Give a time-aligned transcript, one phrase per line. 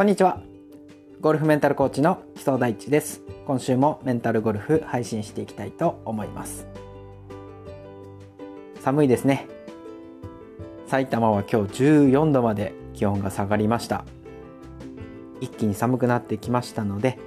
[0.00, 0.40] こんにちは。
[1.20, 3.20] ゴルフメンタルコーチの木曽大地です。
[3.46, 6.66] 今週もメンタルゴルフ配信していきたいと思います。
[8.80, 9.46] 寒いですね。
[10.86, 14.06] 埼玉は今日14度まで気温が下がりました。
[15.42, 17.18] 一気に寒くなってきましたので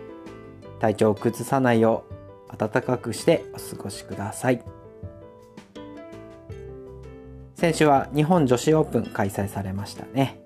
[0.80, 2.06] 体調を崩さないよ
[2.52, 4.64] う暖かくしてお過ごしください。
[7.54, 10.43] 先週は日本女子オープン開催されましたね。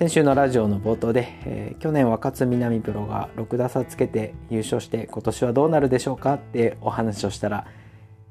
[0.00, 7.66] 先週のラジオの冒頭で、えー、去年は勝みなみプロが6打差つけて優勝して今年はどうなるでしょうかってお話をしたら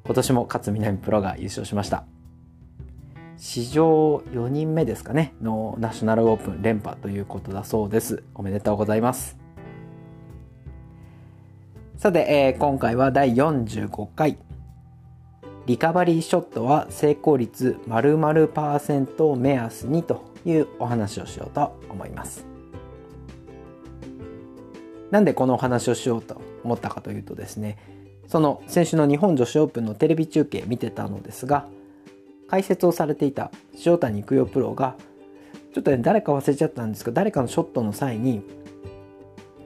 [0.03, 2.05] 今年も勝みなみプロが優勝しました。
[3.37, 8.23] 史上4人目ですかねのナショナルオープン連覇ということだそうです。
[8.33, 9.37] おめでとうございます。
[11.97, 14.39] さて、えー、今回は第45回
[15.69, 22.43] リカバリーショットは成功率〇〇パーセントを目安にというお話をしようと思います。
[25.11, 27.77] なんでこのお話をしようと思ったかというとですね
[28.27, 31.67] その先週の日本女子オープンのテレビ中継見てたのですが
[32.47, 33.51] 解説をされていた
[33.85, 34.95] 塩谷育代プロが
[35.75, 38.41] ちょっとね誰か忘れちゃったんですが誰かのショットの際に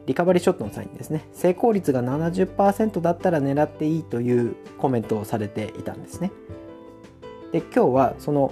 [0.06, 6.32] リカバリーショットの際にですね成功率が70%だったら狙っていいというコメントをされていたんですね。
[7.52, 8.52] で今日はその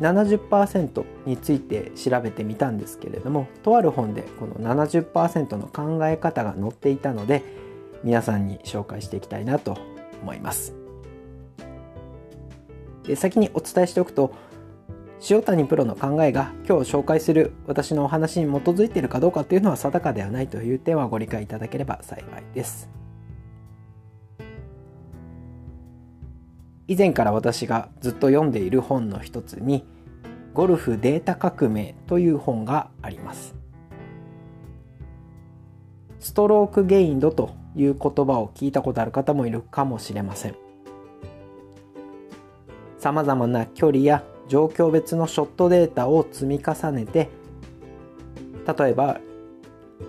[0.00, 7.42] 70%について調べてみたんですけれどもとある本でこの70%の考え方が載っていたので
[8.04, 9.78] 皆さんに紹介していきたいなと
[10.22, 10.74] 思います。
[13.04, 14.32] で先にお伝えしておくと
[15.28, 22.88] 塩谷プロの考えが今日紹介する私のお話に基づいているかどうかというのは定かではないという点はご理解いただければ幸いです。
[26.88, 29.84] 以前から私がずっと読んでいる本の一つに
[30.54, 33.56] 「ゴルフデータ革命」という本があります。
[36.20, 40.54] ストロークゲインドという言葉を聞いたことある方もいるかもしれません。
[42.98, 47.28] さまざまな距離や状況別のショットデータを積み重ねて
[48.66, 49.20] 例えば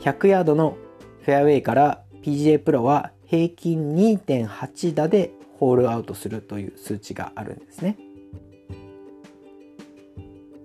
[0.01, 0.77] 100ヤードの
[1.23, 7.97] フェアウェイから PGA プロは平均2.8打でホールアウトするという数値があるんですね。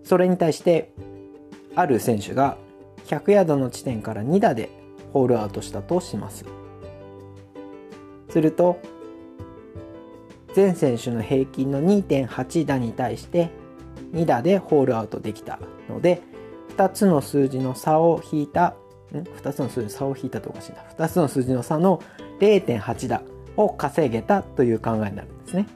[0.05, 0.93] それに対して
[1.75, 2.56] ある選手が
[3.06, 4.71] 100ヤードの地点から2打で
[5.12, 6.44] ホールアウトしたとします。
[8.28, 8.78] すると
[10.55, 13.50] 全選手の平均の2.8打に対して
[14.12, 15.59] 2打でホールアウトできた
[15.89, 16.23] ので
[16.77, 18.75] 2つの数字の差を引いた
[19.12, 22.03] ん？2つの数字の差を引いたとおかしいな2つの数字の差の
[22.41, 23.23] 0.8打
[23.56, 25.67] を稼げたという考えになるんですね。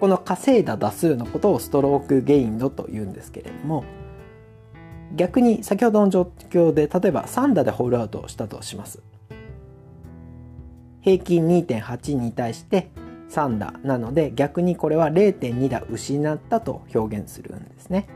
[0.00, 3.84] この稼いだ打数のことをストロークゲインドと言うんですけれども
[5.14, 9.02] 逆に先ほどの状況で例えば3打でホールアウトしたとします。
[11.02, 12.88] 平均2.8に対して
[13.30, 18.08] 3打なので逆にこれは0.2打失ったと表現するんですね。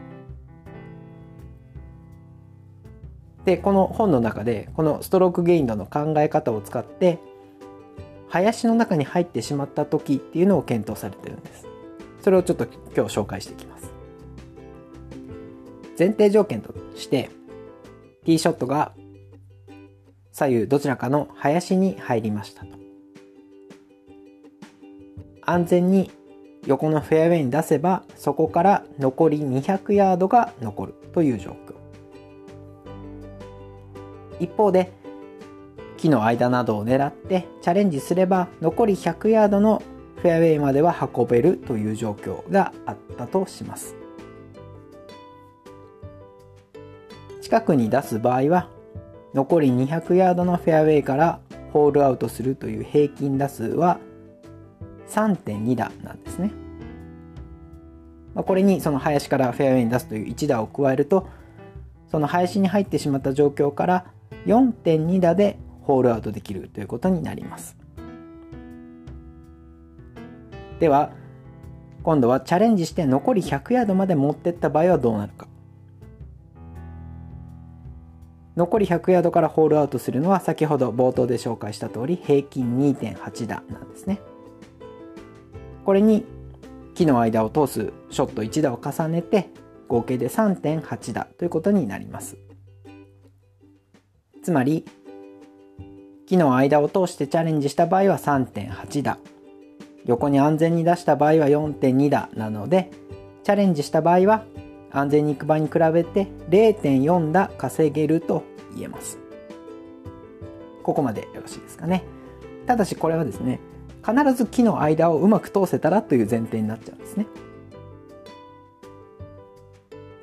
[3.44, 7.18] でこの本の中でこのストロークゲインドの考え方を使って
[8.28, 11.66] 林の中に入ってしまった時っていうのを検討されてるんです。
[12.22, 13.92] それをちょっと今日紹介していきます。
[15.96, 17.30] 前提条件として
[18.24, 18.92] ティーショットが
[20.32, 22.83] 左右どちらかの林に入りましたと。
[25.46, 26.10] 安全に
[26.66, 31.74] 横のフェアウェイに出せばそこから残り200ヤードが残るという状況。
[34.40, 34.92] 一方で
[35.96, 39.82] 木の間などを狙ってチャレンジすれば残り100ヤードの
[40.16, 43.94] フェアウェイまでは運べるという状況があったとします。
[47.42, 48.68] 近くに出す場合は
[49.34, 51.40] 残り200ヤードのフェアウェイから
[51.72, 53.98] ホールアウトするという平均打数は
[55.08, 56.50] 3.2打なんですね。
[58.34, 61.28] まあ、これにその林からフェアウェイに出すという1打を加えると
[62.10, 64.04] その林に入ってしまった状況から
[64.46, 67.76] 4.2打でホールアウトできるということになります。
[70.80, 71.12] では
[72.02, 75.46] 今度はチャレンジして残り100ヤードまで持ってった場合はどうなるか。
[78.56, 84.20] 残り100ヤードからホールアウトするのは先ほど冒頭で紹介した通り平均2.8打なんですね。
[85.84, 86.24] これに
[86.94, 89.50] 木の間を通すショット1打を重ねて
[89.88, 92.36] 合計で3.8打ということになります。
[94.42, 94.84] つまり
[96.26, 99.18] 木の間を通してチャレンジした場合は3.8打。
[100.06, 102.90] 横に安全に出した場合は4.2打なので
[103.42, 104.44] チャレンジした場合は
[104.90, 108.44] 安全に行く場に比べて0.4打稼げると
[108.74, 109.18] 言えます。
[110.82, 112.04] ここまでよろしいですかね。
[112.66, 113.60] ただしこれはですね
[114.04, 117.26] 必ず木の間をうまく通せたらという前提になっちゃうんですね。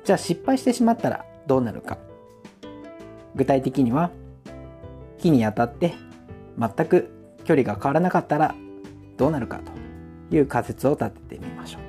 [0.04, 1.98] じゃあ失敗してしまったらどうなるか。
[3.34, 4.10] 具体的には
[5.18, 5.94] 木に当たって
[6.58, 7.10] 全く
[7.44, 8.54] 距離が変わらなかったら
[9.16, 9.82] どうなるかと。
[10.36, 11.82] いう仮説を立ててみましょう。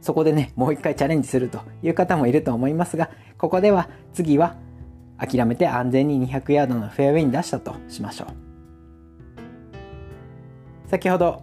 [0.00, 4.56] そこでねもう一回チャレンジするという方もいると思いますがここでは次は
[5.18, 8.47] 諦めて安全に200ヤードのフェアウェイに出したとしましょう。
[10.88, 11.42] 先ほど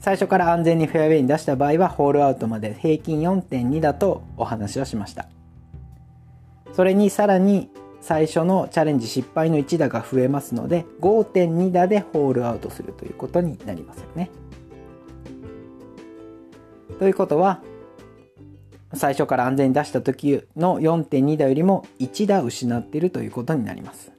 [0.00, 5.28] 最初から安全にフェアウェイに出した場合はホールアウトまで平均4.2だとお話をしました
[6.72, 7.70] それにさらに
[8.00, 14.30] 最初のチャレンジ失敗の1打が増えますので5.2打でホールアウトするということになりますよね。
[16.98, 17.62] ということは
[18.92, 24.13] 最初から安全に出した時の4.2打よりも1打失っているということになります。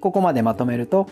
[0.00, 1.08] ここまでまとめると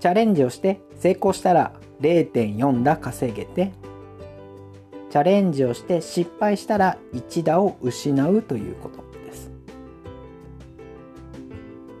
[0.00, 3.72] チャレンジをして成功したら0.4打稼げて
[5.10, 9.50] チャレンジをして失敗したら1打を失うということです。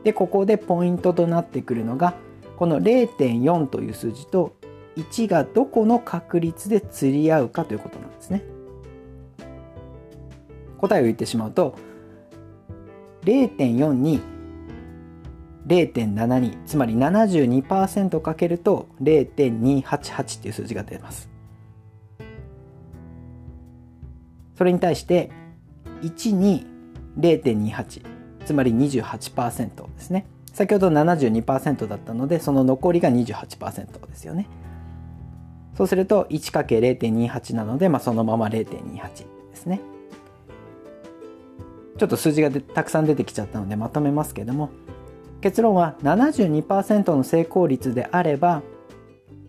[0.04, 2.14] でここでポイントとなってくるのが
[2.56, 4.56] この0.4という数字と
[4.96, 8.44] 1がどこの確率で釣り合うかということなんですね。
[10.78, 11.74] 答えを言ってしまうと
[13.24, 14.20] 0.4に
[15.68, 21.28] 0.72つまり72%かけると0.288っていう数字が出ます。
[24.56, 25.30] それに対して
[26.02, 26.66] 1に
[27.18, 28.02] 0.28
[28.44, 30.26] つまり28%ですね。
[30.52, 34.48] 先ほど72%だったのでその残りが28%ですよね。
[35.76, 39.00] そうすると 1×0.28 なので、まあ、そのまま0.28
[39.50, 39.80] ですね。
[41.98, 44.70] ちょっと数字がたくさん出てきちゃったのでまとめますけども
[45.40, 48.62] 結論は72%の成功率であれば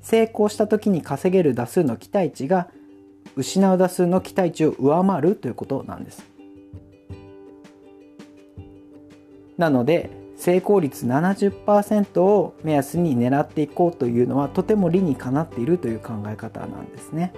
[0.01, 2.69] 成功した時に稼げる打数の期待値が
[3.35, 6.25] 失う打数の期待値を上回るということなんです。
[9.57, 17.33] なので成功率70%を目安に狙っていこうというのはとても理にかなっているという考え方なんですね。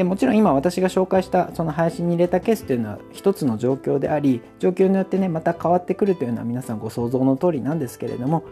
[0.00, 8.42] でもちろん今私が紹介したその配信に入れたケースというのは一つの状況であり状況によってねまた変わってくるというのは皆さんご想像の通りなんですけれども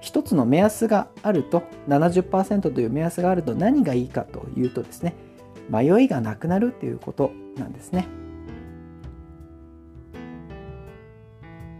[0.00, 5.16] 一つの目安があると70%という目安があると何がいいかというとですね
[5.68, 8.06] 迷いがなくなるということなんですね。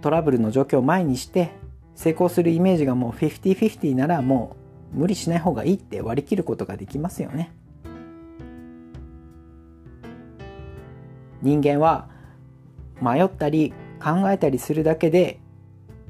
[0.00, 1.52] トラブルの状況を前にして
[1.94, 4.56] 成功するイメージがもう50-50ならも
[4.96, 7.52] う無理しない方がいいって割り切ることができますよね。
[11.42, 12.08] 人間は
[13.00, 13.72] 迷ったり
[14.02, 15.40] 考えたりするだけで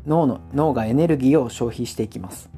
[0.07, 2.51] 脳の脳がエネルギーを消費していきます。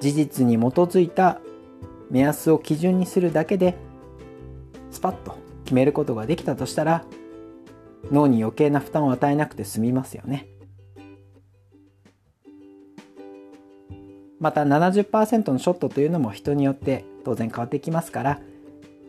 [0.00, 1.40] 事実に基づいた
[2.10, 3.74] 目安を基準にするだけで
[4.90, 7.04] スパッと決めることができたとしたら
[8.12, 10.46] 脳に余計な負担を与えなくて済みますよね。
[14.40, 18.40] また70%のショットというのも人によって当然変わってきますから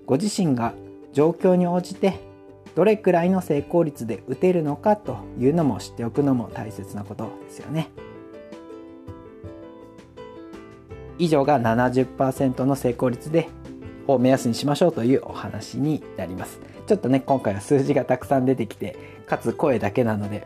[0.06, 0.74] ご自身が
[1.14, 2.20] 状況に応じて
[2.76, 7.90] どれくらいの成功率で打てるのかというのも知っておくのも大切なことですよね。
[11.18, 13.48] 以上が70%の成功率で
[14.08, 16.60] を目安にしましょうというお話になります。
[16.86, 20.46] ちょっとね、今回は数字がたくさん出てきて、かつ声だけなので、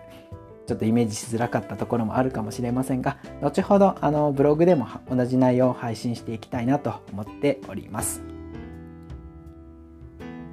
[0.67, 8.28] ちょっとイメージしづらかったところもあるかもしれませんが、後ほどあのブログでも同じ内容を配信していきたいなと思っております。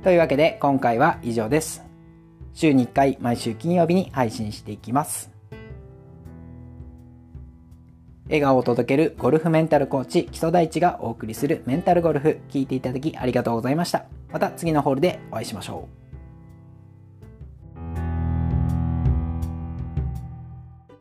[0.06, 1.82] というわけで今回は以上です。
[2.54, 5.32] 週に1回毎週金曜日に配信していきます。
[8.26, 14.04] 笑顔を届けるゴルフメンタルコーチ木曽大地がお送りするメンタルゴルフ聞いていただきありがとうございました。
[14.32, 16.05] また次のホールでお会いしましょう。